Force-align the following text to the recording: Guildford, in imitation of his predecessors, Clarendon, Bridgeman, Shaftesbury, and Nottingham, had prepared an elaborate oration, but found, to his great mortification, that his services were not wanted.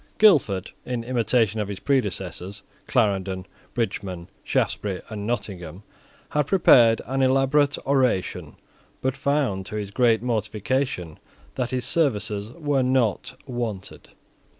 Guildford, 0.17 0.71
in 0.83 1.03
imitation 1.03 1.59
of 1.59 1.67
his 1.67 1.79
predecessors, 1.79 2.63
Clarendon, 2.87 3.45
Bridgeman, 3.75 4.29
Shaftesbury, 4.43 4.99
and 5.09 5.27
Nottingham, 5.27 5.83
had 6.29 6.47
prepared 6.47 7.03
an 7.05 7.21
elaborate 7.21 7.77
oration, 7.85 8.55
but 9.01 9.15
found, 9.15 9.67
to 9.67 9.75
his 9.75 9.91
great 9.91 10.23
mortification, 10.23 11.19
that 11.53 11.69
his 11.69 11.85
services 11.85 12.51
were 12.53 12.81
not 12.81 13.35
wanted. 13.45 14.09